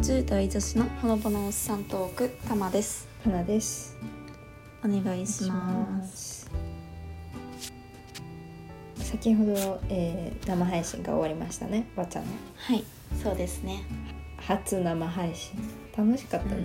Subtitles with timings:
[0.00, 3.96] 10代女子のほのぼのおっさんトークたまです花です。
[4.84, 6.48] お願いします
[8.96, 9.04] す。
[9.10, 11.88] 先ほど、えー生配信が終わりましたね。
[11.96, 12.84] わちゃんのはい
[13.20, 13.82] そうですね
[14.36, 15.58] 初生配信
[15.96, 16.62] 楽しかったね。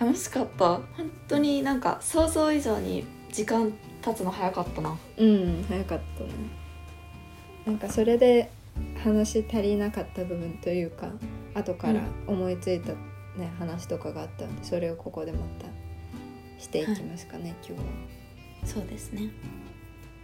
[0.00, 0.82] 楽しかった本
[1.28, 6.30] 当になんか想像以上に時間経つの早かったなうん、早かったね。
[7.66, 8.50] なんかそれで
[9.04, 11.10] 話足りなかった部分というか、
[11.58, 12.92] 後から思いついた
[13.36, 15.66] ね話とかがあったので、それをここでまた
[16.62, 17.86] していきますかね、今日は。
[18.64, 19.30] そうですね。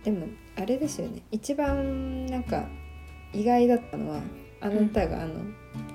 [0.02, 1.22] でもあれですよね。
[1.30, 2.68] 一番なんか
[3.32, 4.20] 意外だったのは
[4.60, 5.34] あなたがあの、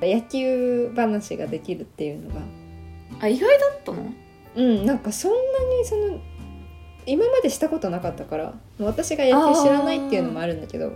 [0.01, 2.41] 野球話ができるっていうのが。
[3.21, 4.13] あ意外だったの？
[4.55, 6.19] うんなんかそんなにその
[7.05, 10.93] 今までしたことなかったから私が野球知らないっていうのもあるんだけど。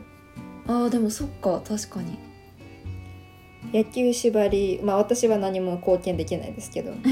[0.66, 2.18] あーでもそっか確かに
[3.72, 6.92] 野球縛りまあ私は何も貢献できないですけど。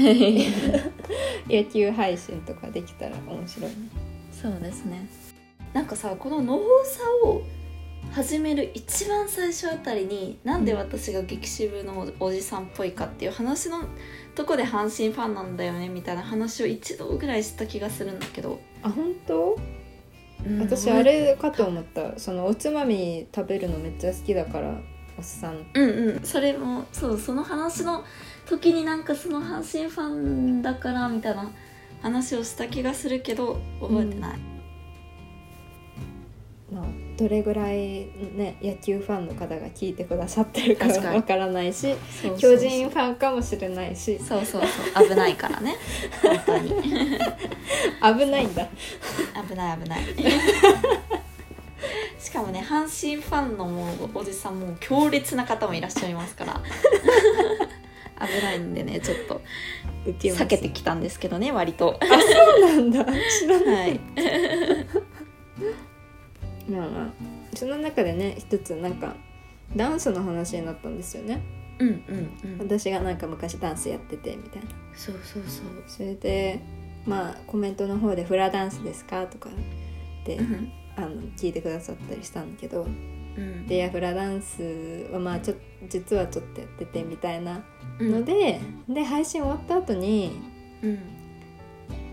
[1.48, 3.70] 野球配信とかできたら面白い。
[3.70, 3.76] ね
[4.32, 5.06] そうですね。
[5.72, 7.42] なんかさこののほさを
[8.10, 13.78] 始める一番最初あたりになんで私が激渋のおじさんっぽいかっていう話の
[14.34, 19.56] とこで阪神ファンなんだよねみたいな話を一度ぐらいした気がするんだけど、あ本当？
[20.44, 22.18] うん私あれかと思った。
[22.18, 24.80] そのおつまみ食べるのめっちゃ好きだから
[25.18, 25.66] おっさん。
[25.74, 26.20] うんうん。
[26.22, 28.04] それもそうその話の
[28.46, 31.50] 時になんかその阪神ファンだからみたいな
[32.02, 34.38] 話をした気がするけど覚えてない、
[36.72, 36.84] まあ、
[37.16, 41.16] どれぐらいね野球ファンの方が聞いてくださってるか確かに。
[41.16, 41.94] わからないし
[42.38, 44.18] 巨人ファンかもしれないし。
[44.18, 44.62] そうそう
[44.94, 45.08] そう。
[45.08, 45.76] 危ないからね。
[46.22, 46.70] 本当に。
[48.18, 48.66] 危ないんだ。
[49.48, 50.00] 危ない危ない
[52.22, 56.62] しかもね阪神ファンのもうおじさんも強烈な方もいらっしゃいますから。
[58.24, 59.40] 危ないんでねちょっっと
[60.06, 61.98] 避けてきたんですけどね割と。
[62.00, 63.04] そうなんだ。
[63.04, 64.00] 知らない、はい。
[66.70, 67.12] まあまあ。
[67.56, 69.16] その中でね一つなんか
[69.74, 71.42] ダンスの話になったんですよね。
[71.80, 72.58] うんうんうん。
[72.60, 74.68] 私がなんか昔ダンスやっててみたいな。
[74.94, 75.64] そうそうそう。
[75.88, 76.60] それで
[77.04, 79.50] まあコメントの方で「フラダンスですか?」とか
[80.24, 82.86] でうんあの聞いてくださったりしたんだけど
[83.36, 83.66] うん。
[83.66, 85.54] でいやフラダンスはまあちょ
[85.88, 87.62] 実はちょっとやっててみたいな
[87.98, 88.10] うん。
[88.12, 90.40] ので、で配信終わった後に
[90.82, 90.98] うん。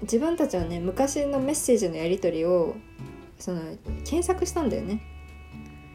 [0.02, 2.76] 自分たちのね昔のメッセージのやり取りを
[3.38, 3.62] その
[4.06, 5.02] 検索したんだよね。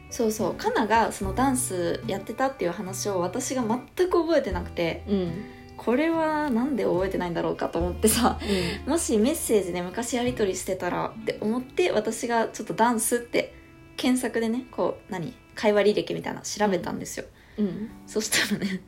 [0.09, 0.55] そうそう。
[0.55, 5.54] カナがそのダンスやってたっていう話を私が全く覚えてなくてうん
[5.85, 8.39] これはなんで覚えてないんだろうかと思ってさ
[8.87, 13.53] もしメッセージで昔やり取りしてたらって思って私がちょっとダンスって
[13.95, 15.33] 検索でねこう何？
[15.53, 17.25] 会話履歴みたいなの調べたんですよ、
[17.57, 18.81] うん、そしたらね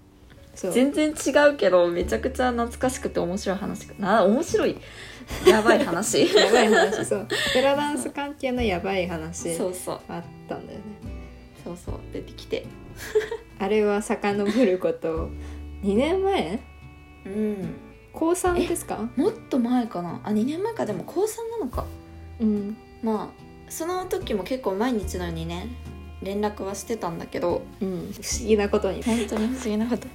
[0.56, 4.76] 全然違うけどめちゃくちゃ懐かしくて面白い話な面白い
[5.46, 6.26] やばい話。
[6.34, 7.28] やばい話そう。
[7.54, 9.56] フラダンス関係のやばい話。
[9.56, 9.74] そう。
[9.74, 10.86] そうあったんだよね。
[11.64, 12.00] そうそう。
[12.14, 12.66] 出てきて。
[13.60, 15.30] あれは遡ること。
[15.84, 16.77] 2年前？
[17.28, 17.76] うん。
[18.14, 19.10] 高3ですか？
[19.16, 20.22] もっと前かな？
[20.24, 20.86] あ2年前か。
[20.86, 21.28] でも高3
[21.60, 21.86] なのか。
[22.40, 22.78] うん。
[23.04, 25.68] まあその時も結構毎日のようにね
[26.24, 29.04] 連絡はしてたんだけどうん、不思議なことに。
[29.04, 30.08] 本当に不思議なこと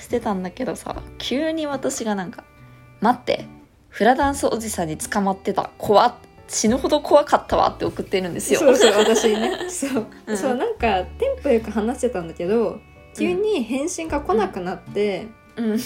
[0.00, 2.44] してたんだけどさ急に私がなんか
[3.00, 3.46] 「待って
[3.88, 5.70] フラダンスおじさんに捕まってた。
[5.78, 6.14] 怖っ。
[6.46, 8.60] 死ぬほど怖かったわ」って送ってるんですよ。
[8.60, 9.52] そうそう私ね。
[9.70, 10.36] そう、うん。
[10.36, 12.78] そうなんかテンポよく話してたんだけど
[13.16, 15.78] 急に返信が来なくなって、うん、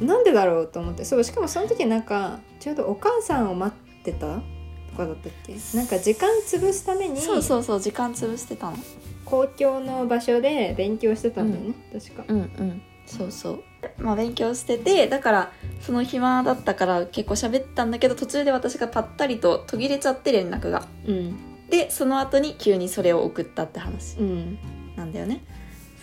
[0.00, 1.04] なんでだろうと思って。
[1.04, 5.54] そうしかもその時なんかちょうどお母さんを待ってたとかだったっけ？
[5.76, 8.76] なんか時間潰すためにそうそうそう時間潰してたの。
[9.24, 12.24] 公共の場所で勉強してたんだよね、確か。
[12.28, 12.82] うんうん。
[13.06, 13.62] そうそう。
[13.98, 20.86] まあ勉強しててだからその暇だったから結構喋ったんだけど途中で私がぱったりと途切れちゃって連絡が。
[21.06, 21.36] うん。
[21.70, 24.58] でその後に急にそれを送ったって話うん。
[24.94, 25.44] なんだよね。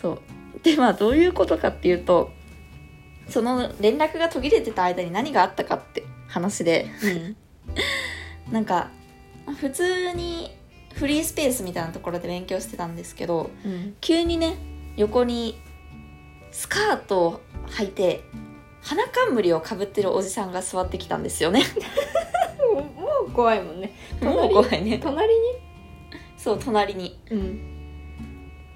[0.02, 0.20] そう。
[0.64, 2.32] でまあどういうことかっていうと
[3.30, 6.88] その連絡が途切れてた間に何があったかって話で。
[7.04, 7.36] うん。
[8.52, 8.90] なんか
[9.46, 10.56] まあ普通に
[10.96, 13.96] フリースペースみたいなところで勉強してたんですけどうん。
[14.02, 14.58] 急にね
[14.96, 15.60] 横に
[16.52, 18.24] スカートを履いて
[18.82, 21.64] 花冠をかぶってるおじさんが座ってきたんですよね。
[22.74, 23.94] も うもう怖いもんね。
[24.22, 25.00] もう怖いね。
[25.02, 25.40] 隣に？
[26.38, 27.18] そう隣に。
[27.32, 27.74] うん。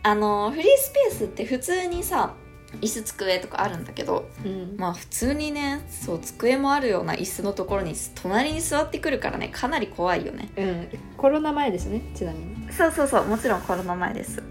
[0.04, 2.34] あのフリースペースって普通にさ
[2.82, 4.76] 椅子机とかあるんだけどうん。
[4.78, 10.50] まあ普通にねそう机もあるような椅子のところに隣に座ってくるからねかなり怖いよね。
[10.58, 10.88] うん、
[11.18, 12.72] コロナ前ですねちなみに。
[12.72, 14.42] そうそうそうもちろんコロナ前です。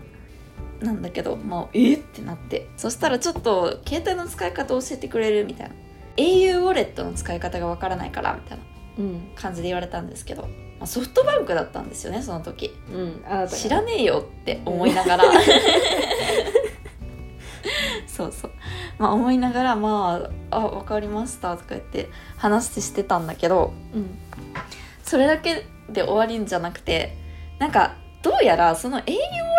[0.81, 2.69] なんだけどもうえってなって。
[2.77, 5.75] そしたらちょっと携帯の使い方教えてくれるみたいな。
[6.19, 8.65] au ウォレットの使い方がわからないからみたいな
[8.99, 9.29] うん。
[9.35, 12.75] 感じで言われたんですけど、まあ、ソフトバンクだったんですよねその時。
[12.91, 15.25] うん知らねえよって思いながら
[18.17, 18.51] そうそう。
[18.99, 24.19] まあ思いながらまあ「あ分かりました」とか言って話してたんだけどうん。
[25.03, 27.17] それだけで終わりんじゃなくて
[27.59, 29.11] なんかどうやらその au ウォ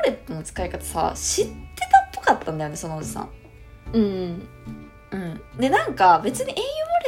[0.04, 3.30] レットの使い方さ知ってたっぽかったんだよねそのおじさん。
[3.94, 4.48] うん
[5.10, 6.58] うん、でなんか別に au ウォ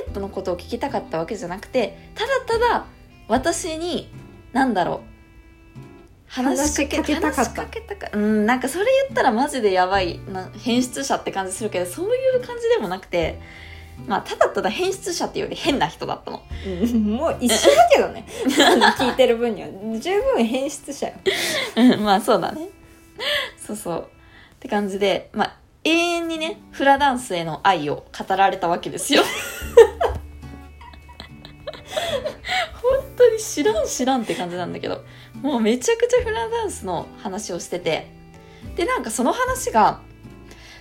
[0.05, 2.85] レットのことを聞きたかったわけじゃなくてただただ
[3.27, 4.13] 私に
[4.53, 5.18] 何だろう
[6.29, 7.43] 話しかけたかった。
[7.43, 13.39] 話しかけたかうんなんかそれ言ったらマジでやばいな変質者って感じするけどそういう感じでもなくて
[14.07, 16.41] まあただただ変質者っていうより変な人だったの。
[16.65, 18.25] うんもう一緒だけどね。
[18.97, 19.67] 聞いてる分には。
[19.99, 21.13] 十分変質者よ。
[21.75, 22.69] うんまあそうだね。
[23.57, 23.99] そうそう。
[24.01, 24.05] っ
[24.59, 29.23] て感じでまあ永遠にねフラダンスへの愛を語られたわけですよ。
[32.81, 35.03] 本当に知らん知らんって感じなんだけど
[35.41, 38.17] もうめちゃくちゃフラダンスの話をしてて。
[38.75, 40.01] でなんかその話が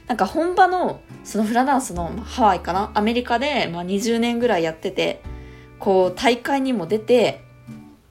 [0.07, 2.91] なんか本場のそのフラダンスのハワイかな？
[2.95, 5.23] アメリカで、まあ、20年ぐらいやってて
[5.79, 7.43] こう大会にも出て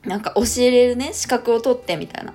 [0.03, 2.33] なんか教えれるね資格を取ってみたいな。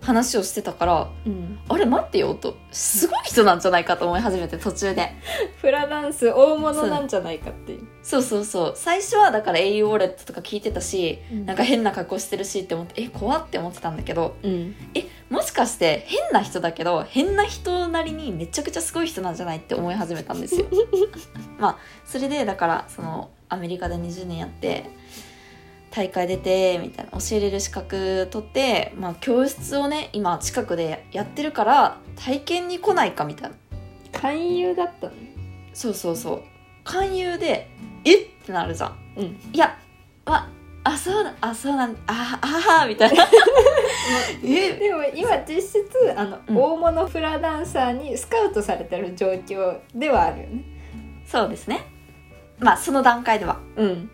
[0.00, 1.58] 話をしてたからうん。
[1.68, 2.56] あれ待ってよと。
[2.70, 5.12] すごい人なんじゃないかと思い始めて途中で。
[5.60, 7.86] フラダンス大物なんじゃないかっていう。
[8.02, 8.72] そうそうそう。
[8.76, 11.46] 最初はだから au ウォレットとか聞いてたしうん。
[11.46, 14.74] なんか変な格好してるしって思ってえ怖って思ってたんだけどうん。
[14.94, 20.66] えもしかして変な人だけど変な人なりにめちゃくちゃすごい人なんじゃないって思い始めたんですよ。
[21.58, 24.84] まあそれでだからそのアメリカで20年やって
[25.90, 33.56] 大会出てみたいな教えれる資格取って、まあ、教室をね今近くでやってるから体験に来ないかみたいな。
[34.12, 35.12] 勧誘だったの？
[35.72, 36.42] そうそうそう。
[36.84, 37.68] 勧誘で
[38.04, 38.98] えってなるじゃん。
[39.16, 39.24] うん。
[39.52, 39.76] いや
[40.26, 40.48] あ
[40.84, 43.26] あそうだあそうなんあああみたいな。
[44.44, 44.72] え？
[44.74, 45.82] でも今実質
[46.16, 46.56] あの、うん。
[46.56, 50.64] 大物フラダンサーにスカウトされてる状況ではあるよね。
[51.26, 51.84] そうですね。
[52.58, 53.58] まあその段階では。
[53.76, 54.10] うん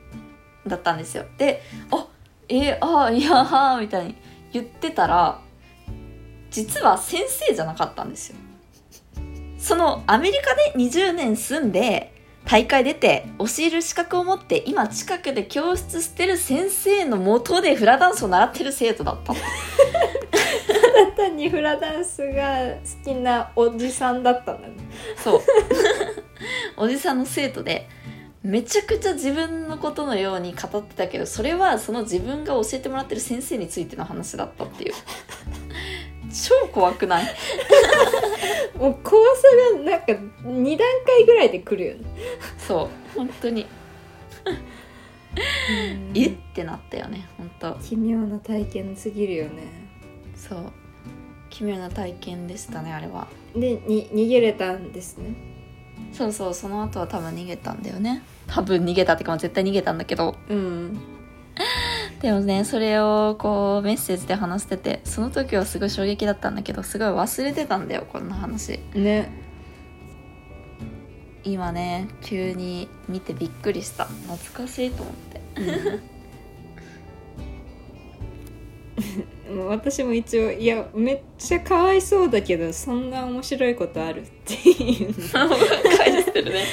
[0.67, 1.25] だったんですよ。
[1.39, 2.07] であ
[2.49, 4.17] えー、あいやはみたいに
[4.53, 5.41] 言ってたら
[6.51, 8.37] 実は先生じゃなかったんですよ。
[9.59, 12.15] そのアメリカで20年住んで
[12.45, 19.33] 大会出て教える資格を持って今近くで教室してる先生のもとでフラダンスを習ってる生徒だった。
[19.33, 19.45] のた
[21.05, 22.59] だ単にフラダンスが
[23.05, 24.75] 好きなおじさんだったんだね。
[25.17, 25.41] そう。
[26.79, 27.89] おじさんの生徒で
[28.47, 34.95] めちゃくちゃ自分のことのように語ってたけどそれはその自分が教えてもらってる先生についての話だったっていう。
[36.31, 37.25] 超怖くない？
[38.79, 39.43] もう怖さ
[39.75, 40.07] がなんか
[40.45, 42.05] 2段階ぐらいで来るよね。
[42.59, 43.67] そう本当に。
[46.15, 46.27] え？
[46.27, 47.75] ってなったよね本当。
[47.83, 49.63] 奇妙な体験すぎるよね。
[50.37, 50.73] そう。
[51.51, 53.27] 奇妙な体験でしたねあれは。
[53.57, 55.35] でに逃げれたんですね
[56.13, 58.23] そうそうその後は多分逃げたんだよね。
[58.47, 60.37] 多分逃げたってかまあ絶対逃げたんだけど。
[60.49, 60.99] うん。
[62.21, 68.81] でもねそれをこうメッセージで話しててその時はすごい衝撃だったんだけどすごい忘れてたんだよこんな話。
[68.95, 69.31] ね。
[71.45, 74.05] 今ね急に見てびっくりした。
[74.05, 75.37] 懐かしいと思って。
[75.61, 76.01] もう
[79.69, 85.15] 私も一応いやめっちゃかわいそうだけどそんな面白いことあるっていう。
[85.15, 86.65] 返してるね。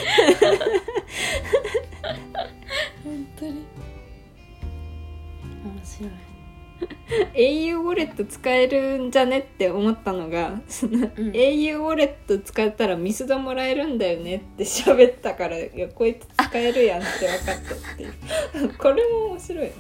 [7.34, 18.74] Au ウォレット使えるんじゃねって思ったのがその、ん au ウォレット使ったらミスドもらえるんだよねって 喋ったからいやこいつ使えるやんって分かったっていう。
[18.78, 19.72] これも面白い。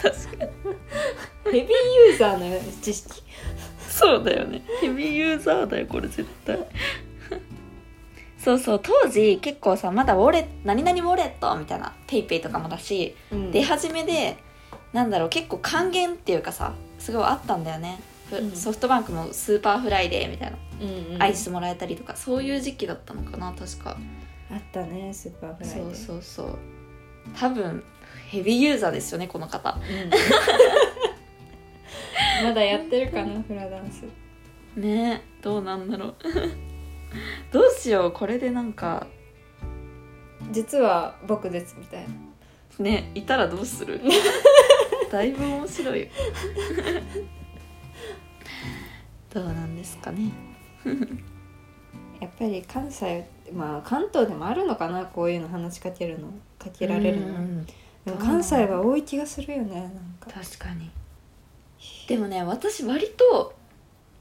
[0.00, 0.50] 確かに。
[1.52, 1.68] ヘビー
[2.08, 3.22] ユーザーの知識。
[3.88, 4.62] そうだよね。
[4.80, 6.58] ヘビーユーザーだよこれ絶対。
[8.38, 13.50] そうそう当時結構さまだウォレ何々ウォレットみたいなペイペイとかもだしうん。
[13.50, 14.38] 出始めで
[14.92, 18.50] なんだろう結構還元っていうかさすごいあったんだよね、ふうん。
[18.52, 23.96] ソフトバンクもスーパーフライデーみたいな、うんうんアイスもらえたりとかそういう時期だったのかな確か。
[24.50, 26.58] あったねスーパーフライデーそうそう。
[27.38, 27.84] 多分
[28.30, 29.76] ヘビーユーザーですよねこの方。
[29.76, 30.10] うん。
[32.44, 34.04] まだやってるかなフラダンス。
[34.78, 36.14] ねえどうなんだろう。
[37.52, 39.06] どうしようこれでなんか。
[40.50, 42.06] 実は僕ですみたい
[42.78, 42.84] な。
[42.84, 44.00] ねいたらどうする？
[45.10, 46.06] だいぶ面白いよ。
[49.32, 50.30] どうなんですかね。
[52.20, 56.28] やっぱり関西まあ関東でもあるのかなこういうの話しかけるの。
[56.58, 57.66] かけられるの、うん
[58.04, 59.90] でも関西は多い気がするよねなん
[60.20, 60.30] か。
[60.30, 60.90] 確かに。
[62.08, 63.54] でもね私割と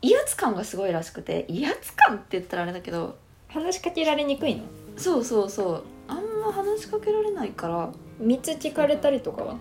[0.02, 3.18] 威圧感がすごいらしくて威圧感って言ったらあれだけど
[3.48, 4.64] 話しかけられにくいの？
[4.98, 5.84] そうそうそう。
[6.08, 7.92] あんま話しかけられないから。
[8.20, 9.56] 道聞かれたりとかは？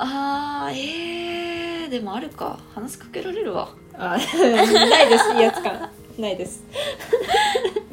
[0.00, 2.58] あーえー、でもあるか。
[2.74, 3.70] 話しかけられるわ。
[3.94, 5.32] あないです。
[5.34, 6.62] 威圧感ないです。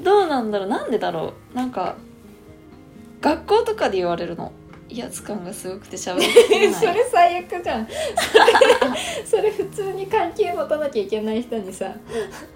[0.04, 0.68] どうなんだろう。
[0.68, 1.56] なんでだろう。
[1.56, 1.96] なんか
[3.22, 4.52] 学校とかで言われるの。
[4.88, 6.74] 威圧感がすごくて喋れない。
[6.76, 7.88] それ最悪じゃん。
[7.88, 11.92] それ それ普通に関係持たなきゃいけない人にさ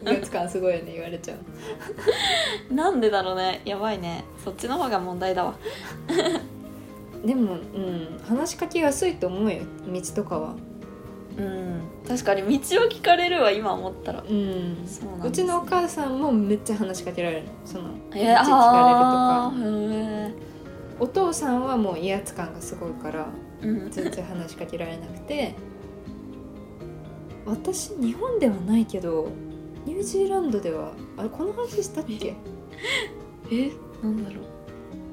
[0.06, 2.74] 威圧感すごいよね言われちゃう。
[2.74, 3.62] なんでだろうね。
[3.66, 4.26] やばいね。
[4.46, 5.56] そっちの方が問題だわ
[7.26, 10.56] でもうん話しかけやすいと思うよ道とかは。
[11.38, 11.82] うん。
[12.08, 14.22] 確かに道を聞かれるわ今思ったら。
[14.22, 14.28] うん。
[14.86, 17.44] そうなんですうちのお母さんもめっちゃ話しかけられる。
[17.44, 19.54] のその道聞かえれるとあか
[21.00, 23.92] お父さんはもう威圧感がすごいからーうん。
[23.92, 25.56] 全然話しかけられなくて。
[27.46, 29.30] 私日本ではないけど
[29.84, 32.36] ニュージーランドではあれこの話したっけ？
[33.52, 33.72] え
[34.04, 34.42] なんだろ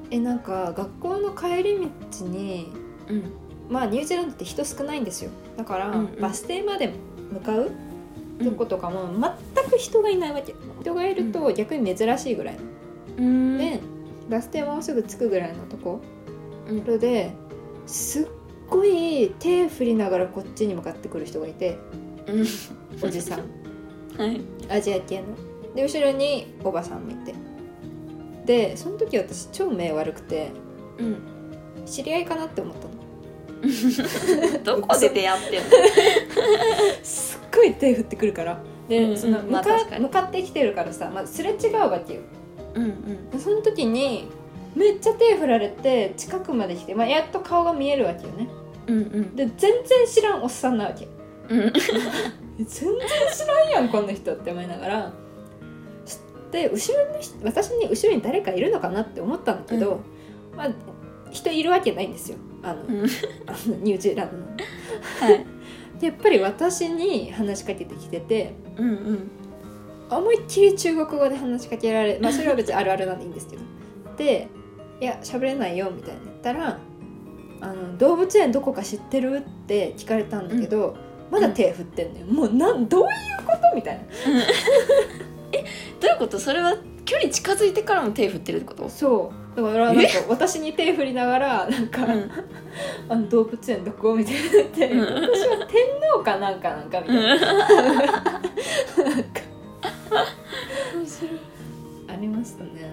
[0.09, 2.71] えなんか学校の帰り道に
[3.09, 3.31] ううん。
[3.69, 5.31] まあニュージーランドって人少ないんですよ。
[5.57, 6.21] だから、うんうん。
[6.21, 6.93] バス停まで
[7.31, 7.71] 向かう
[8.43, 9.09] とことかも
[9.55, 10.55] 全く人がいないわけ。
[10.81, 12.61] 人がいると逆に珍しいぐらいの、
[13.17, 13.57] うん。
[13.57, 13.79] で
[14.29, 16.01] バス停もうすぐ着くぐらいのとこ。
[16.69, 16.85] うん。
[16.85, 17.31] ろで
[17.85, 18.27] すっ
[18.69, 21.77] ごい手振りながらこっちに向かってくる人がいて
[22.27, 22.45] うん。
[23.01, 23.39] おじさん。
[24.17, 24.41] はい。
[24.69, 25.25] アジア系の。
[25.75, 27.35] で後ろにおばさんもいて
[28.47, 30.51] でその時私超目悪くて
[30.97, 31.17] うん
[31.85, 32.97] 知り合いかなって思ったの。
[34.63, 35.69] どこで出会ってんの？
[37.03, 38.59] すっごい手振ってくるから。
[38.87, 39.17] で、うんうん。
[39.17, 42.21] その向か,、ま向かってきてるからさ、まあ、すれ違うわけよ。
[42.75, 43.29] うんうん。
[43.29, 44.29] でその時に
[44.75, 48.47] めっちゃ手振られて近くまで来て、まあ、やっと顔が見えるわけよね。
[48.87, 49.35] うんうん。
[49.35, 49.73] で全然
[50.07, 51.07] 知らんおっさんなわけ。
[51.49, 51.73] うん。
[52.57, 52.69] 全然
[53.33, 55.13] 知らんやんこんな人って思いながら
[56.51, 59.99] で後ろに私に後ろに誰かいるのかなって思ったんだけど、
[60.55, 60.69] まあ
[61.31, 62.37] 人いるわけないんですよ。
[62.63, 62.97] あの,、うん
[63.83, 64.45] ニュージーランドの。
[65.19, 65.45] はい。
[65.99, 69.31] でやっぱり私に話しかけてきててうんうん。
[70.09, 73.63] 思いっきり中国語で話しかけられまあそれは別にあるあるなんでいいんですけど。
[74.17, 74.47] で
[75.01, 76.79] 「いや喋れないよ」みたいな言ったら
[77.61, 80.95] あの「動物園どこか知ってる?」って聞かれたんだけど、
[81.29, 83.07] まだ手振ってんのよ、もうなんどういう
[83.45, 83.75] こと？
[83.75, 84.01] みたいな
[85.51, 86.39] どういうこと？
[86.39, 86.75] それは
[87.05, 88.89] 距離近づいてからも手振ってるってこと？
[88.89, 89.61] そう。
[89.61, 92.29] だからなんか私に手振りながらなんか、うん。
[93.09, 94.15] あの動物園どこ？
[94.15, 94.99] みたいな言って、うん。
[95.01, 95.09] 私
[95.47, 97.39] は天皇かなんかなんかみたいな、なん。
[97.39, 97.47] か
[102.09, 102.91] ありましたね。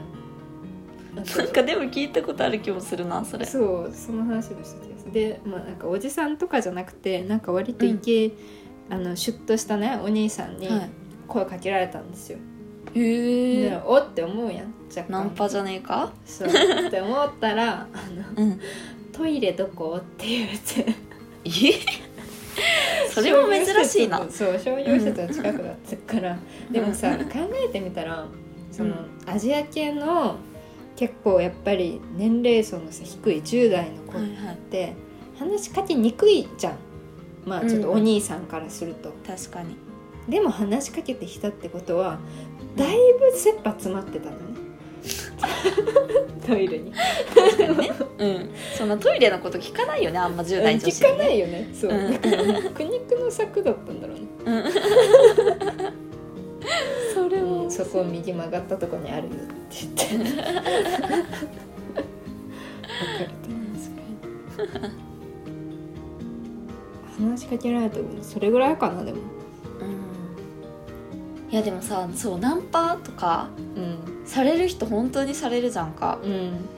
[1.15, 3.47] なんかでも聞いたことある気もするなそれ。
[3.47, 8.33] そうその話もした気がするでまあなんかおじさんとかじゃなくてなんか割とイケ、
[8.91, 10.91] あのシュッとしたねお兄さんにはい
[11.27, 12.39] 声かけられたんですよ、
[12.95, 14.75] へでえおって思うやん。
[14.89, 15.13] 若干。
[15.13, 16.13] ナンパじゃねえか？
[16.25, 16.49] そう。
[16.49, 17.87] って思ったらあ
[18.37, 18.61] のうん。
[19.13, 19.99] トイレどこ？
[20.01, 20.95] って言われて。
[21.45, 21.51] え？
[23.11, 24.25] それも珍しいな。
[24.31, 26.39] そう商業施設の近くだったから、
[26.71, 27.25] でもさ考
[27.65, 28.27] えてみたら
[28.71, 28.95] その、
[29.27, 30.37] アジア系の
[30.97, 34.23] 結構やっぱり年齢層のさ低い10代の子っ
[34.71, 34.95] て
[35.39, 36.77] 話しかけにくいじゃん。
[37.45, 39.77] まあちょっとお兄さんからすると、確かに
[40.29, 42.19] でも話しかけてきたってことは
[42.77, 44.43] だいぶ切羽詰まってたのね。
[46.47, 46.93] トイレに。
[47.35, 47.93] 確かにね。
[48.19, 48.51] うん。
[48.77, 51.69] そんなトイレのこと聞かないよねあんま10代女子聞かないよね。
[51.75, 52.13] そう、うん。
[52.13, 54.25] だからね苦肉の策だったんだろうね。
[54.47, 54.65] うん。
[57.15, 59.37] それうんもそこを右曲がったとこにあるよっ
[59.69, 60.07] て言って。
[64.65, 64.91] 分かる
[67.19, 69.19] 話しかけられたのそれぐらいかなでも。
[69.19, 69.34] うん
[71.55, 74.27] いやでもさそうナンパとかうん。
[74.27, 76.19] される人本当にされるじゃんか。
[76.21, 76.69] うん。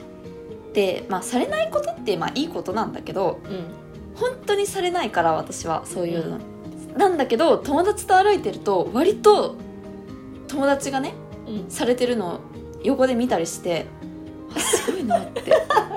[0.71, 3.65] でまあされないことってまあいいことなんだけどうん。
[4.13, 6.39] 本当にされないから私はそういうの、
[6.95, 9.55] なんだけど友達と歩いてると割と
[10.47, 11.15] 友達がね
[11.47, 11.71] うん。
[11.71, 12.39] されてるのを
[12.83, 13.87] 横で見たりして
[14.55, 15.41] あすごいなって。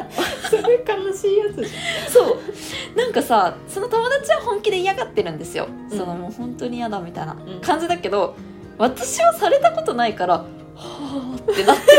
[0.48, 1.70] それ悲しいやつじ
[2.08, 2.96] そう。
[2.96, 5.98] なんかさその友達は本気で嫌がってるんですよ、うん。
[5.98, 7.60] そのもう本当に嫌だみたいなうん。
[7.60, 8.36] 感じだけど
[8.80, 10.46] 私はされたことないからは
[10.76, 11.92] あってなってて。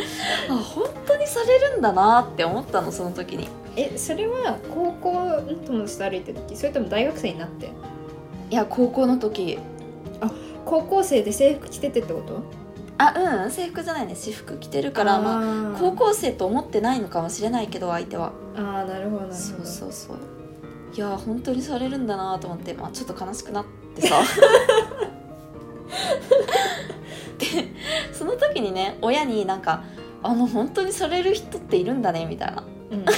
[0.48, 3.48] あ本当にされるんだなって思ったのその時に。
[3.76, 6.56] えそれは高校の友達と歩いてる時？
[6.56, 7.70] それとも大学生になって？
[8.50, 9.58] いや高校の時。
[10.64, 12.40] 高校生で制服着ててってこと？
[12.98, 14.14] あうん制服じゃないね。
[14.14, 15.40] 私服着てるからまあ
[15.76, 18.32] あ高校生と思ってないのかもしれないけど相手は。
[18.56, 19.32] あーなるほどなるほど。
[19.34, 20.16] そうそうそう。
[20.94, 23.64] いや本当にされるんだなと思って、まあ、ちょっと悲しくなっ
[24.00, 24.22] てさ
[27.38, 27.46] で
[28.12, 29.84] その時にね親になんか
[30.22, 32.64] 「あの本当にされる人っているんだね」みたいな。
[32.90, 33.04] うん。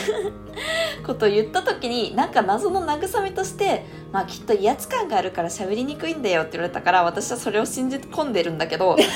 [1.04, 8.96] ことを言った時になんか謎の慰めとして「まあきっと威圧感があるから喋りにくいんだよ」って言われたから私はそれを信じ込んでるんだけど。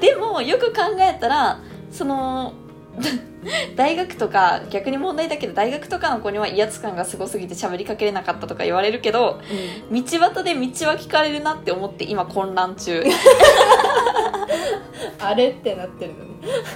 [0.00, 2.52] でもよく考えたらその
[3.76, 9.40] 大学とか逆に問題だけど大学とかの子には威圧感がすごすぎて喋りかけれなかったとか言われるけど
[9.90, 13.02] 道端で道は聞かれるなって思って今混乱中。
[15.18, 16.30] あれってなってるのね。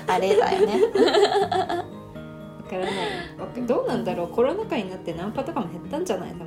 [0.07, 0.83] あれだよね。
[0.83, 0.91] わ
[2.69, 3.67] からない。
[3.67, 4.29] どうなんだろう。
[4.29, 6.47] コロナ禍になってナンパとかも減ったんじゃないでも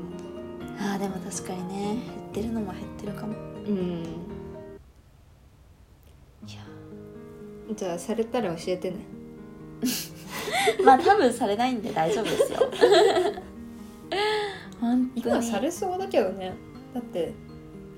[0.80, 1.84] あーでも確かにね。
[1.86, 2.00] 減っ
[2.34, 3.34] てるのも減ってるかも。
[3.68, 4.04] うん。
[6.48, 6.62] いや。
[7.76, 8.98] じゃあされたら教えてね
[10.84, 12.60] まあ多分されないんで大丈夫ですよ。
[14.80, 15.36] 本当に。
[15.36, 16.54] 今されそうだけどね。
[16.94, 17.34] だって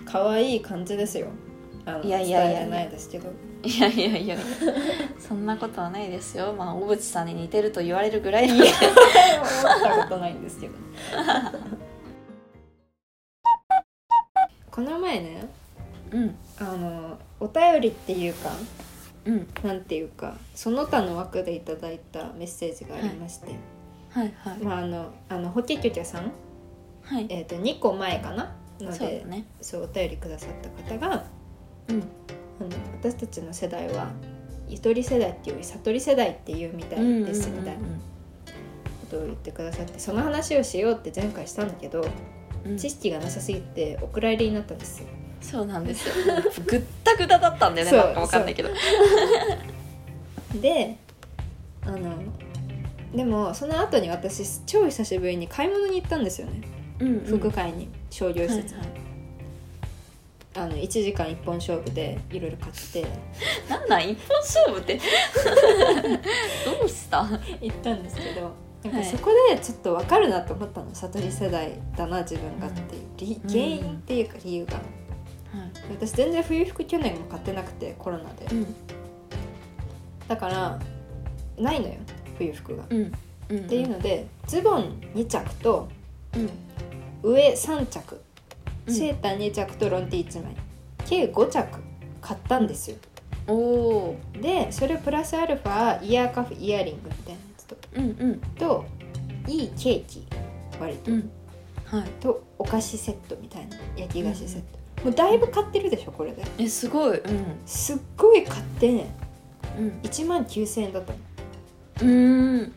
[0.06, 1.27] 可愛い感じですよ。
[1.86, 3.30] あのいやいやいやないですけど。
[3.63, 4.38] いやいやいや。
[5.20, 6.54] そんなことはないですよ。
[6.54, 8.46] まあ小渕さんに似てると言われるぐらい。
[8.46, 8.68] いや思っ
[9.84, 10.74] たことないんですけど。
[14.72, 15.48] この前ね
[16.12, 16.36] うん。
[16.60, 18.50] あのお便りっていうか
[19.25, 19.48] うん。
[19.63, 23.48] なんていうかその他の枠でいただいたメッセージがありまして、
[24.12, 24.34] はい。
[24.38, 24.58] はい。
[24.60, 26.32] まああのあのホケキョキャさん、
[27.01, 27.25] はい。
[27.29, 28.55] えー、と2個前かな？
[28.79, 29.46] のでそうだね。
[29.62, 31.25] そうお便りくださった方が
[31.89, 32.03] うん。
[32.60, 32.70] あの
[33.01, 34.12] 私たちの世代は
[34.67, 37.82] ゆとり世代っていうより悟り世代っていうみたいですみたいな。
[39.01, 42.08] ことを言ってくださってその話をしようって前回したんだけど
[42.65, 42.77] うん。
[42.77, 45.08] 知識がなさすぎてお蔵入りになったんですよ。
[45.42, 46.15] そうなんですよ。
[46.66, 48.70] ぐったぐただったんだよねなんかわかんないけど。
[50.62, 50.98] で
[51.86, 52.16] あの
[53.16, 56.62] でもその後に私超久しぶりに買い物に行ったんですよね。
[57.00, 58.74] うん服買いに商業施設。
[58.74, 58.98] に、はいはい。
[60.57, 63.05] あの1時間1本勝負でいろいろ買って。
[63.70, 64.10] なんなん？
[64.10, 65.00] 一本勝負って？
[66.66, 67.27] どうした？
[67.62, 68.51] 行ったんですけど
[68.86, 69.03] なんはい。
[69.03, 70.88] かそこでちょっと分かるなと思ったの。
[70.94, 73.40] 悟り世代だな自分がっていう。
[73.42, 73.50] 理うん。
[73.50, 74.79] 原因っていうか理由が、
[75.89, 78.46] 私全然冬服去年も買ってなくてコロナで。
[78.51, 78.75] うん。
[80.27, 80.79] だから
[81.57, 81.96] ないのよ
[82.37, 83.11] 冬服が、っうん
[83.50, 83.68] うん。
[83.68, 85.87] ていうのでズボン2着と
[86.35, 87.31] うん。
[87.31, 88.22] 上3着。
[88.87, 88.94] うん。
[88.94, 90.55] セーター2着とロンティ1枚。
[91.05, 91.79] 計5着
[92.22, 92.98] 買ったんですよ。
[93.48, 97.77] おおでそれプラスアルファイヤーカフイヤリングみたいなやつと。
[97.96, 98.39] うんうん。
[98.57, 98.85] と
[99.48, 100.25] いいケーキ
[100.79, 101.29] 割と、うん。
[101.85, 102.09] はい。
[102.20, 106.44] とお菓子セットみたいな焼き菓子セット、もうだいぶ買ってるでしょこれで。
[106.57, 107.20] えすごい。
[107.20, 107.46] うん。
[107.63, 109.15] すっごい買ってね
[109.77, 110.00] うん。
[110.01, 111.20] 1万9000円だったの。
[112.01, 112.74] うーん。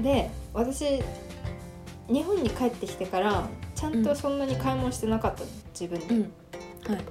[0.00, 1.02] で私
[2.08, 5.46] 日本に帰ってきてからちゃんとそんなに買い物してなかったの
[5.78, 6.22] 自分で、うん。
[6.22, 7.04] はい。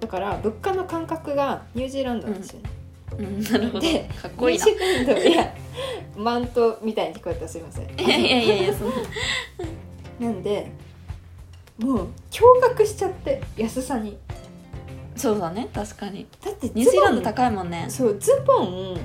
[0.00, 2.70] だから物価の感覚がニュージーランドなんですよね、
[3.18, 3.80] うんなるほど。
[3.80, 4.64] でかっこいいな。
[4.64, 5.54] ニュージーランドいや
[6.16, 8.00] マントみたいに聞こえたらすいません。
[8.00, 8.92] いやいやいやいやその
[10.18, 10.72] なんで
[11.78, 14.18] もう驚愕しちゃって安さに。
[15.16, 16.26] そうだね確かに。
[16.44, 17.86] だってニュージーランドい高いもんね。
[17.88, 18.96] そうズボン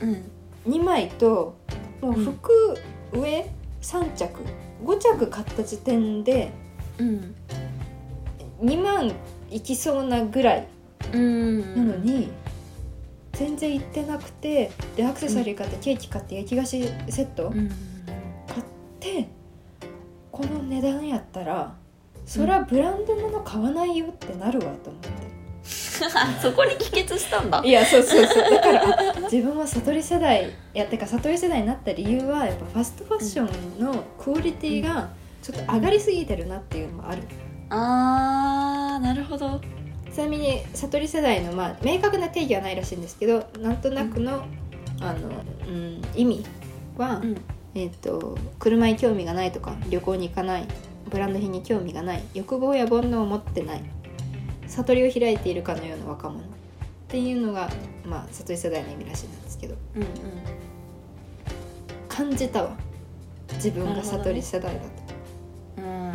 [0.00, 0.30] うん。
[0.72, 1.56] 2枚と
[2.00, 2.76] もう服
[3.12, 3.50] 上
[3.80, 4.40] 3着。
[4.84, 6.52] 5着買った時点で
[6.98, 7.34] うん。
[8.62, 9.12] 2万
[9.50, 10.68] いきそうなぐらい
[11.12, 11.76] うん。
[11.76, 12.30] なのに、
[13.32, 17.68] 全然行ってなくてでアクセサリー買ってケーキ買って焼き菓子セットうん。
[18.48, 18.62] 買っ
[18.98, 19.28] て
[20.32, 21.76] この値段やったら
[22.28, 25.08] そりゃブランド物買わないよってなるわと思って。
[26.42, 27.60] そこに帰結したんだ。
[27.64, 28.50] いやそうそうそう。
[28.50, 35.08] だからあ自分は悟り世代いやてか悟り世代になった理由はやっぱファストファッションのクオリティが
[35.42, 37.22] ちょっと上がりすぎてるなっていうのもある。
[37.70, 39.60] あーなるほど。
[40.14, 44.44] ちなみに悟り世代の、まあ、明確な定義はないらしいんですけどなんとなくの,、
[45.00, 45.28] あの
[45.66, 46.44] うん、意味
[46.98, 47.36] は、うん。
[47.74, 50.66] えっと車に興味がないとか旅行に行かない
[51.08, 52.22] ブランド品に興味がない。
[52.34, 53.82] 欲望や煩悩を持ってない。
[54.66, 56.40] 悟りを開いているかのような若者。
[56.40, 56.44] っ
[57.08, 57.70] ていうのが、
[58.04, 59.74] まあ、悟り世代の意味らしいんですけど。
[59.96, 60.08] うんうん
[62.08, 62.76] 感じたわ。
[63.54, 64.86] 自分が悟り世代だと、
[65.78, 66.14] うん。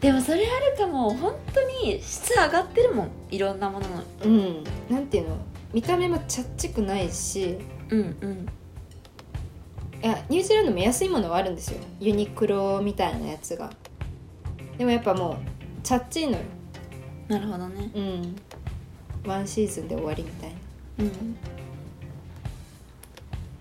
[0.00, 1.12] でもそれあるかも。
[1.14, 3.10] 本当に質上がってるもん。
[3.30, 4.02] いろんなものの。
[4.24, 4.64] うん。
[4.88, 5.36] なんていうの？
[5.74, 7.58] 見た目もチャッチくないし。
[7.90, 8.46] うんうん。
[10.02, 11.80] いやニュージーランドも安いものはあるんですよ。
[12.00, 13.70] ユニクロみたいなやつが
[14.80, 15.36] でもやっぱもう
[15.82, 16.38] チャッチいのよ。
[17.28, 17.90] なるほどね。
[17.94, 18.34] うん。
[19.26, 21.04] ワンシーズンで終わりみたいな。
[21.04, 21.36] いうん。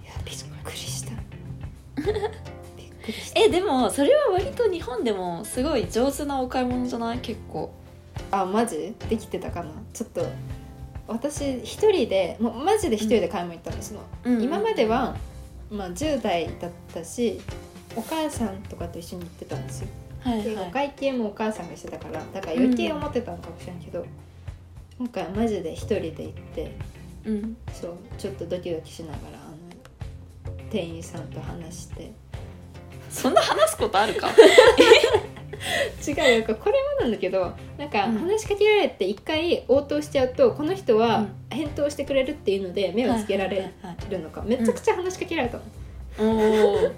[0.07, 1.11] やびっくりした。
[2.77, 3.39] びっくりした。
[3.43, 7.17] えでもそれは割と日本でもすごい上手なお買い物じゃない？
[7.19, 7.73] 結構。
[8.31, 8.95] あマジ？
[9.09, 9.71] できてたかな？
[9.93, 10.25] ちょっと
[11.05, 13.75] 私一人でもうマジで一人で買い物行ったん。
[13.75, 14.41] ですの、うん。
[14.41, 15.17] 今までは、
[15.69, 17.41] まあ、10代だったし
[17.97, 19.89] お母さんとかと一緒に行ってたんですよ
[20.21, 20.71] はいはい。
[20.71, 24.05] 会計もお母さんがしてたからだから余計思ってたのかもしれんけど、
[24.97, 26.71] 今回はマジで一人で行って
[27.25, 27.57] うん。
[27.73, 32.11] そうちょっとドキドキしながらあの店員さんと話して。
[33.09, 34.29] そんな話すことあるか？
[36.07, 38.17] 違うよこれもなんだけどなんかうん。
[38.19, 41.35] 話しかけられて一回応答しちゃうとこの人はうん。
[41.49, 45.63] 返答してくれるっていうので目をつけられはいはいるのかめちゃくちゃ話しかけられたの、
[46.19, 46.91] おお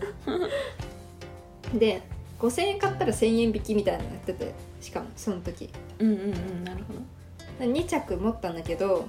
[1.79, 2.01] で
[2.41, 5.69] 5000円買ったら1000円引きみたいなのやっててしかもその時。
[5.99, 7.65] うんうんうんなるほど。
[7.65, 9.05] 2着持ったんだけど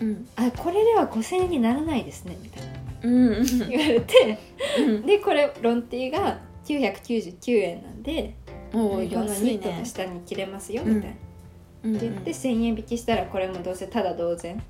[0.00, 0.28] うん。
[0.36, 2.68] あこれでは5000円にならないですねみたいな。
[3.02, 3.34] うん。
[3.36, 4.38] うん言われて
[4.78, 5.06] うん。
[5.06, 8.36] でこれロンティーが999円なんで
[8.72, 9.52] おこのおニ安いね。
[9.54, 14.62] ットの下に着れますよみたいな、って言って1000円引きしたらこれもどうせただ同然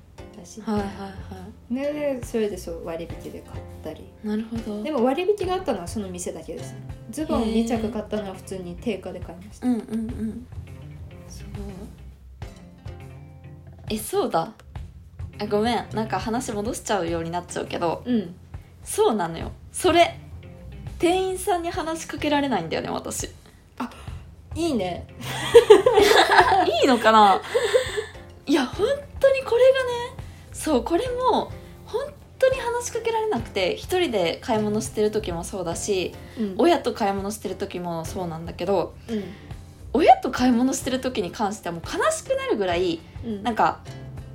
[0.61, 1.15] はいはいは
[1.71, 4.03] でそれでそう割引で買ったり。
[4.23, 4.83] いなるほど。
[4.83, 6.73] でも割引があったのはその店だけです。
[6.73, 6.79] ね
[7.11, 7.65] ズボンへー。
[7.65, 9.67] 2着買ったのは普通に定価で買いました。
[9.67, 10.47] うんうんうん。
[11.27, 11.47] そう。
[13.89, 14.53] えそうだ。
[15.39, 15.85] あごめん。
[15.93, 18.03] なんか話戻しちゃうようになっちゃうけど。
[18.05, 18.35] うん。
[18.83, 19.51] そうなのよ。
[19.71, 20.19] それ
[20.99, 23.29] 店員さんに話しかけられないんだよね私。
[24.55, 25.05] いいね。
[26.81, 27.41] いいのかな。
[28.45, 28.87] いや本
[29.19, 30.04] 当にこれがね
[30.65, 31.51] そうこれも
[31.85, 36.55] 本当に話しかけられなくて一人で買い物してる時もそうだしうん。
[36.57, 39.23] 親と買い物してる時もそうなんだけどうん。
[39.93, 43.43] 親と買い物してる時に関してはもう悲しくなるぐらいうん。
[43.43, 43.81] なんか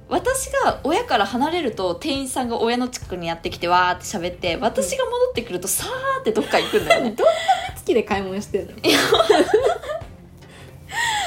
[0.09, 7.11] 私が親から離れると店員さんが親の近くにやってきてわーって喋って私が戻ってくるとさーってどっか行くんだよね。
[7.19, 7.33] どんな
[7.77, 8.73] 好きで買い物してるの？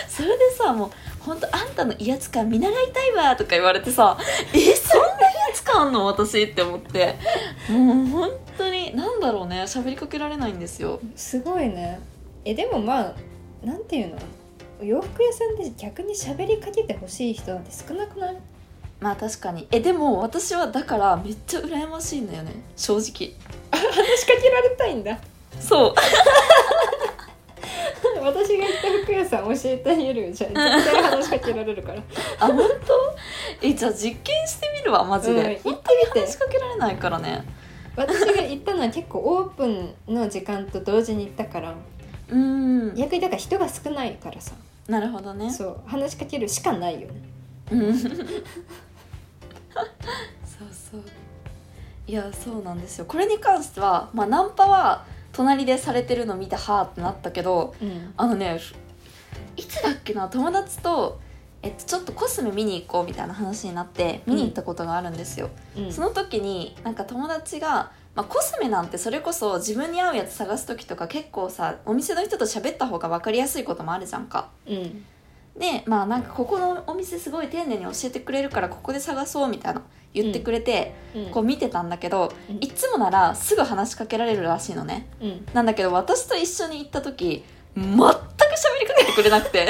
[0.08, 0.92] それでさもう
[1.26, 4.18] 本当あんたの威圧感見習いたいわとか言われてさ
[4.54, 7.16] えそんな威圧感あんの私って思って。
[7.70, 11.00] もう本当になんだろうね喋りかけられないんですよ。
[11.16, 12.00] すごいね。
[12.46, 13.14] えでもまあ
[13.64, 14.18] なんていうの？
[14.82, 18.38] 洋服屋さんで逆に喋りかけてほしい人なんて少なくない？
[19.00, 19.68] まあ確かに。
[19.72, 23.34] えでも私はだからめっちゃ羨ましいんだよね正直。
[23.72, 25.18] 話しかけられたいんだ。
[25.60, 25.96] そう
[28.24, 30.32] 私が行った服屋さん教えてあげるよ。
[30.32, 32.02] じゃあ絶対話しかけられるから。
[32.40, 32.58] あ本
[33.60, 33.68] 当？
[33.68, 36.20] えじゃあ実験してみるわマジで、うん行ってみて。
[36.22, 37.44] 話しかけられないからね。
[37.96, 41.76] 私が行ったのは結構オープンの時間と同時に行ったから。
[42.30, 42.96] うーん。
[42.96, 44.54] 逆にだから人が少ないからさ。
[44.88, 45.52] なるほどね。
[45.52, 45.80] そう。
[45.86, 47.14] 話しかけるしかないよね。
[47.72, 47.98] うん。
[48.00, 48.12] そう
[50.72, 51.02] そう。
[52.06, 53.06] いやそうなんですよ。
[53.06, 58.14] これに関しては、まあ、ナンパは隣でされてるの見てはーってなったけどうん。
[58.16, 58.60] あのね
[59.58, 61.20] いつだっけな友達と、
[61.62, 65.92] えっと、ちょっとコスメ見に行こうみたいな話になって見に行ったことがあるんですよ、うん。
[65.92, 74.50] その時になんか友達が、まあ、コスメなんてそれこそ自分に合うやつ探す時とか結構さお店の人と喋った方が分かりやすいこともあるじゃんか。
[74.68, 75.06] うん。
[75.58, 81.26] でまあなんかここのお店すごい丁寧に教えてくれるからここで探そうみたいな言ってくれて、うん。
[81.32, 82.58] こう見てたんだけど、うん。
[82.62, 85.08] いつもならすぐ話しかけられるらしいのね。
[85.22, 85.46] うん。
[85.54, 87.44] なんだけど私と一緒に行った時
[87.76, 88.10] 全く喋
[88.82, 89.68] りかけてくれなくて。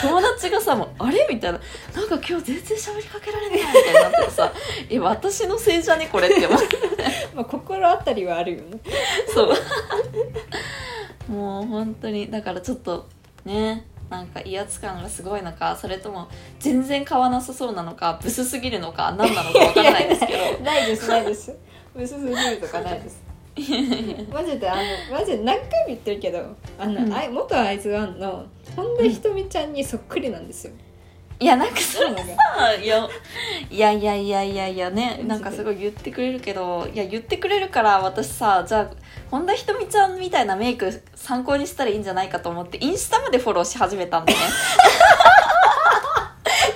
[0.00, 1.28] 友達がさもうあれ？
[1.30, 1.60] みたいな。
[1.94, 4.52] なんか今日全然喋りかけられないみたいになってさ
[4.90, 6.08] え私のせいじゃね？
[6.10, 6.76] これって思って
[7.34, 8.80] まあ心当たりはあるよね。
[9.32, 9.52] そう。
[11.32, 13.08] もう本当にだからちょっと
[13.44, 16.28] ねなんか威圧感がすごいのかそれとも
[16.60, 20.62] 全然買わなさそうなのかブスすぎるのか何なのかわからないですけど。
[20.62, 21.56] ないですないです。
[21.94, 23.22] 薄すぎるとかないです。
[24.32, 27.12] マジであのマジで何回も言ってるけどあの、うん。
[27.12, 28.46] あい元アイズワンの
[28.76, 30.72] 本田ひとみちゃんにそっくりなんですよ、
[31.42, 33.08] いやなんかそれさいや
[33.68, 38.90] いやいやいやいやいやねなんかすごい言ってくれるけどいや言ってくれるから私さじゃあ
[39.28, 44.38] 本田ひとみちゃんみたいなメイク参考にしたらいいんじゃないかと思ってインスタまでフォローし始めたんでね。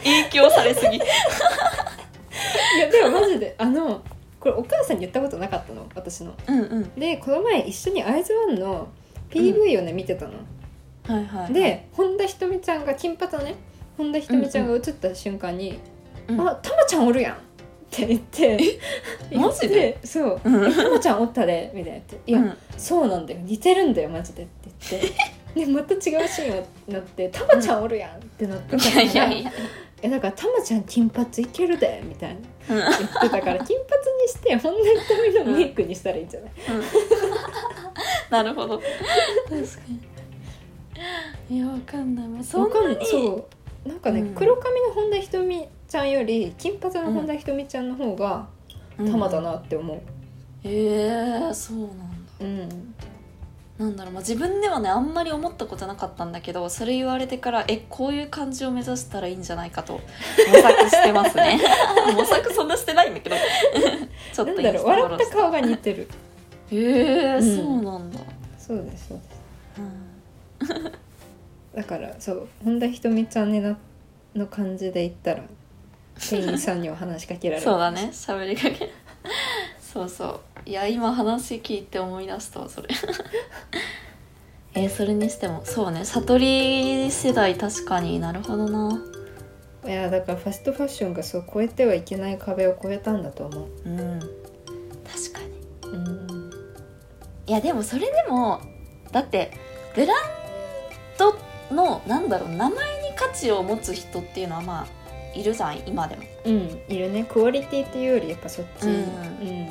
[0.02, 0.96] 影響されすぎ。
[0.96, 1.00] い
[2.80, 4.02] やでもマジであの
[4.40, 6.34] これお母さんに言ったことなかったの私の。
[6.48, 6.94] うんうん。
[6.98, 8.88] でこの前一緒にアイズワンの
[9.30, 10.32] PV をね、見てたの。
[11.06, 13.54] はいはいで本田ひとみちゃんが金髪のね
[13.96, 15.78] 本田ひとみちゃんが映った瞬間に
[16.28, 17.38] 「うんあたまちゃんおるやん!」っ
[17.90, 18.78] て言って
[19.32, 19.98] マジで？
[20.04, 20.40] そう。
[20.40, 21.98] たまちゃんおったで」みたいな。
[22.08, 22.56] 言って「いや、うん。
[22.76, 23.40] そうなんだよ。
[23.42, 25.12] 似てるんだよマジで」って言って。
[25.56, 29.52] でまた違うシーンになって「たまちゃんおるやん!」ってなってたからいやいやいや。
[30.02, 32.36] えだからたまちゃん金髪いけるでみたい
[32.68, 32.76] な。
[32.76, 32.82] うん。
[32.82, 36.50] 言ってたから金髪にして本田ひとみのメイクにしたらいいんじゃない、
[38.30, 38.78] なるほど。
[38.78, 39.60] 確か
[41.48, 41.56] に。
[41.56, 42.28] いやわかんない。
[42.28, 43.44] もうそんんなにそう
[43.86, 44.34] なんかね、うん。
[44.34, 48.48] 黒髪の本田ひとみちゃんより金髪の本田ひとみちゃんの方が
[48.98, 49.10] うん。
[49.10, 50.00] たまだなって思う。
[50.66, 52.06] へえそうなんだ。
[52.40, 52.94] うん、
[53.78, 60.00] なんだろう、まあ、自分ではねあんまり思ったことなかったんだけどそれ言われてからえこういう感じを目指したらいいんじゃないかと模
[60.60, 61.60] 索してますね。
[62.14, 63.36] 模索そんなしてないんだけど。
[64.32, 66.08] ちょっとなんだろう笑った顔が似てる。
[66.70, 67.56] へえ、うん。
[67.56, 68.18] そうなんだ、
[68.58, 69.36] そうですそうです。
[69.78, 71.05] うん
[71.76, 73.76] だからそう本田ひとみちゃんにな
[74.34, 75.42] の感じで言ったら
[76.14, 78.08] 店員さんには話しかけられるそうだね。
[78.12, 78.90] 喋りかけ。
[79.78, 80.40] そうそう。
[80.64, 82.88] いや今話聞いて思い出したわそれ。
[84.74, 85.60] えーそれにしても。
[85.64, 86.06] そうね。
[86.06, 89.02] 悟り世代確かになるほどな。
[89.84, 93.68] いやだからファストファッションがそう超えてはいけない壁を越えたんだと思う。
[93.84, 94.20] うん。
[94.20, 95.90] 確かに。
[95.90, 96.50] うん。
[97.46, 98.60] いやでもそれでも
[99.12, 99.52] だって
[99.94, 100.16] ブラン
[101.18, 102.70] ドのなんだろう名前
[103.02, 104.86] に価値を持つ人っていうのはまあ
[105.36, 106.22] いるじゃん今でも。
[106.44, 107.24] うんいるね。
[107.24, 108.86] クオリティっていうよりやっぱそっち。
[108.86, 108.92] うん。
[108.92, 109.66] うん。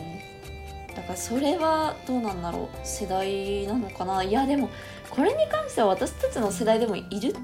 [0.95, 4.23] だからそれはどうなんだろう世代なのかな。
[4.23, 4.69] いやでも
[5.09, 7.35] これに関しては私たちの世代でもいる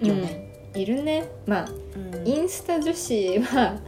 [0.00, 0.48] よね。
[0.74, 0.80] うん。
[0.80, 1.28] いるね。
[1.46, 3.78] まあうん、インスタ女子は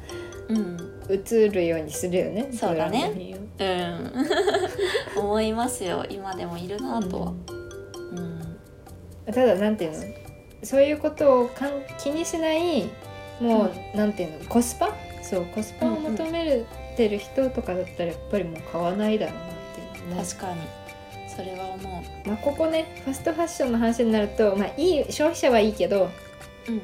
[0.48, 0.88] うん。
[1.10, 2.50] 映るようにするよね。
[2.52, 3.12] そうだね。
[3.58, 4.12] うん、
[5.16, 6.04] 思いますよ。
[6.08, 7.32] 今でもいるなとは
[9.32, 10.04] ただなんていうの？
[10.62, 12.90] そういうことをかん気にしない
[13.40, 14.48] もう、なんていうの？
[14.48, 14.92] コスパ？
[15.22, 16.64] そうコスパを求め
[16.96, 19.46] てる人とかだったらやっぱりもう買わないだろうなっ
[19.92, 20.22] ていうね。
[20.24, 20.60] 確かに。
[21.28, 22.28] それは思う。
[22.28, 26.10] まあ、ここねファストファッションの話になると、まあ、いい消費者はいいけど
[26.68, 26.82] うん。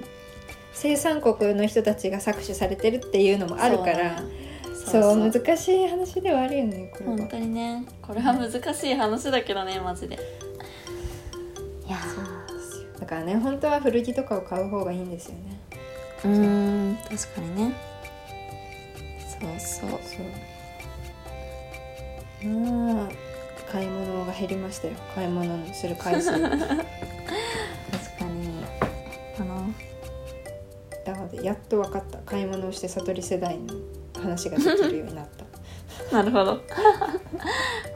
[0.73, 4.23] 生産国の人たちが搾取されてるっていうのもあるから
[4.91, 7.17] そう,、難しい話ではあるよねこれは。
[7.17, 7.85] 本当にね。
[8.03, 10.17] これは難しい話だけどねマジで。
[11.87, 11.97] いや
[12.99, 15.59] だからね本当は古着とかを買う方がいいんですよね。
[16.23, 17.73] ーうーん確かにね。
[19.21, 19.91] そうそう。
[20.03, 20.17] そ
[22.47, 22.49] う。
[22.49, 23.09] まあ
[23.71, 24.95] 買い物が減りましたよ。
[25.15, 26.39] 買い物する回数。
[26.39, 26.67] な確か
[28.25, 28.65] に。
[29.39, 29.73] あの
[31.25, 32.19] のでやっと分かった。
[32.19, 33.75] 買い物をして悟り世代の
[34.21, 35.45] 話ができるようになった。
[36.17, 36.61] なるほど。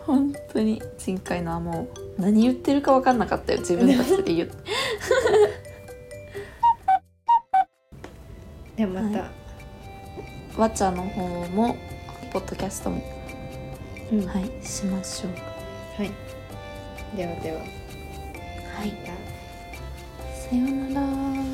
[0.06, 0.82] 本当に。
[1.04, 4.50] 前回のはもう何言ってるか分かんなかったよ自分たちで言う
[8.79, 9.31] でもまた、
[10.57, 11.77] わっちゃんの方も
[12.33, 13.03] ポッドキャストも
[14.12, 14.25] うん。
[14.25, 15.33] ははいしましょう。
[16.05, 17.17] い。
[17.17, 17.59] ではでは。
[17.59, 17.64] は
[18.85, 18.95] い。
[20.33, 21.47] さようなら